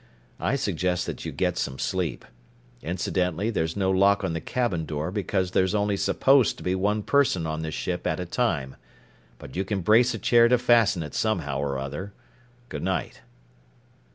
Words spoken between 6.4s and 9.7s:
to be one person on this ship at a time. But you